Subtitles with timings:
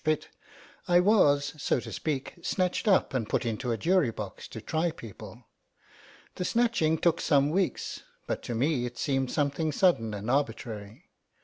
[0.03, 0.29] Pitt,
[0.87, 4.89] I was, so to speak, snatched up and put into a jury box to try
[4.89, 5.43] people.
[6.33, 11.11] The snatching took some weeks, but to me it seemed something sudden and arbitrary.